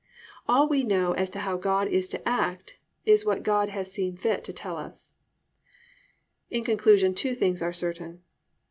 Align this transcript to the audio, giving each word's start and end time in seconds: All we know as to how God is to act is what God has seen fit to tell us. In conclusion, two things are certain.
All 0.47 0.67
we 0.67 0.81
know 0.81 1.11
as 1.13 1.29
to 1.29 1.37
how 1.41 1.57
God 1.57 1.87
is 1.87 2.09
to 2.09 2.27
act 2.27 2.79
is 3.05 3.23
what 3.23 3.43
God 3.43 3.69
has 3.69 3.91
seen 3.91 4.17
fit 4.17 4.43
to 4.45 4.51
tell 4.51 4.75
us. 4.75 5.13
In 6.49 6.63
conclusion, 6.63 7.13
two 7.13 7.35
things 7.35 7.61
are 7.61 7.71
certain. 7.71 8.23